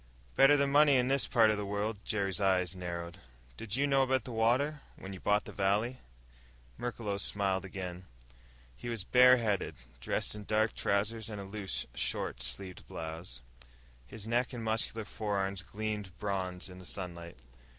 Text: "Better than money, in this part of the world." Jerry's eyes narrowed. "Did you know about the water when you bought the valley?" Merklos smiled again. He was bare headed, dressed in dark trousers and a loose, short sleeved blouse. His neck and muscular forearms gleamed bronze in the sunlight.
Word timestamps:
"Better 0.35 0.57
than 0.57 0.71
money, 0.71 0.95
in 0.95 1.09
this 1.09 1.27
part 1.27 1.51
of 1.51 1.57
the 1.57 1.63
world." 1.67 1.97
Jerry's 2.05 2.41
eyes 2.41 2.75
narrowed. 2.75 3.19
"Did 3.55 3.75
you 3.75 3.85
know 3.85 4.01
about 4.01 4.23
the 4.23 4.31
water 4.31 4.81
when 4.95 5.13
you 5.13 5.19
bought 5.19 5.45
the 5.45 5.51
valley?" 5.51 5.99
Merklos 6.75 7.21
smiled 7.21 7.65
again. 7.65 8.07
He 8.75 8.89
was 8.89 9.03
bare 9.03 9.37
headed, 9.37 9.75
dressed 9.99 10.33
in 10.33 10.45
dark 10.45 10.73
trousers 10.73 11.29
and 11.29 11.39
a 11.39 11.43
loose, 11.43 11.85
short 11.93 12.41
sleeved 12.41 12.87
blouse. 12.87 13.43
His 14.07 14.27
neck 14.27 14.53
and 14.53 14.63
muscular 14.63 15.05
forearms 15.05 15.61
gleamed 15.61 16.17
bronze 16.17 16.67
in 16.67 16.79
the 16.79 16.85
sunlight. 16.87 17.37